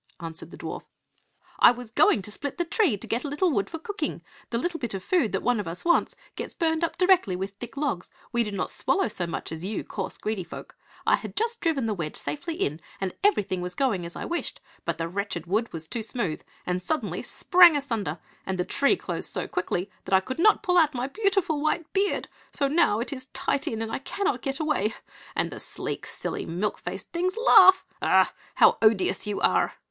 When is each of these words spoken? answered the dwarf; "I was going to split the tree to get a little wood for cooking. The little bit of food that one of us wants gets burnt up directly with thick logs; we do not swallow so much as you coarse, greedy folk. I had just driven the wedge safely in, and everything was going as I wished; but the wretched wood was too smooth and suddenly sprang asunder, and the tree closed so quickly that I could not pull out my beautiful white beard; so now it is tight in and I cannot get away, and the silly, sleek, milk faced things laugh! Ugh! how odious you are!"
answered 0.19 0.49
the 0.49 0.57
dwarf; 0.57 0.81
"I 1.59 1.69
was 1.69 1.91
going 1.91 2.23
to 2.23 2.31
split 2.31 2.57
the 2.57 2.65
tree 2.65 2.97
to 2.97 3.05
get 3.05 3.23
a 3.23 3.27
little 3.27 3.51
wood 3.51 3.69
for 3.69 3.77
cooking. 3.77 4.23
The 4.49 4.57
little 4.57 4.79
bit 4.79 4.95
of 4.95 5.03
food 5.03 5.31
that 5.31 5.43
one 5.43 5.59
of 5.59 5.67
us 5.67 5.85
wants 5.85 6.15
gets 6.35 6.55
burnt 6.55 6.83
up 6.83 6.97
directly 6.97 7.35
with 7.35 7.51
thick 7.57 7.77
logs; 7.77 8.09
we 8.31 8.43
do 8.43 8.49
not 8.51 8.71
swallow 8.71 9.07
so 9.07 9.27
much 9.27 9.51
as 9.51 9.63
you 9.63 9.83
coarse, 9.83 10.17
greedy 10.17 10.43
folk. 10.43 10.75
I 11.05 11.17
had 11.17 11.35
just 11.35 11.61
driven 11.61 11.85
the 11.85 11.93
wedge 11.93 12.15
safely 12.15 12.55
in, 12.55 12.81
and 12.99 13.13
everything 13.23 13.61
was 13.61 13.75
going 13.75 14.03
as 14.03 14.15
I 14.15 14.25
wished; 14.25 14.59
but 14.85 14.97
the 14.97 15.07
wretched 15.07 15.45
wood 15.45 15.71
was 15.71 15.87
too 15.87 16.01
smooth 16.01 16.41
and 16.65 16.81
suddenly 16.81 17.21
sprang 17.21 17.77
asunder, 17.77 18.17
and 18.43 18.57
the 18.57 18.65
tree 18.65 18.95
closed 18.95 19.31
so 19.31 19.47
quickly 19.47 19.87
that 20.05 20.15
I 20.15 20.19
could 20.19 20.39
not 20.39 20.63
pull 20.63 20.79
out 20.79 20.95
my 20.95 21.05
beautiful 21.05 21.61
white 21.61 21.93
beard; 21.93 22.27
so 22.51 22.67
now 22.67 23.01
it 23.01 23.13
is 23.13 23.27
tight 23.33 23.67
in 23.67 23.83
and 23.83 23.91
I 23.91 23.99
cannot 23.99 24.41
get 24.41 24.59
away, 24.59 24.95
and 25.35 25.51
the 25.51 25.59
silly, 25.59 25.99
sleek, 26.05 26.47
milk 26.47 26.79
faced 26.79 27.11
things 27.11 27.37
laugh! 27.37 27.85
Ugh! 28.01 28.27
how 28.55 28.79
odious 28.81 29.27
you 29.27 29.39
are!" 29.41 29.75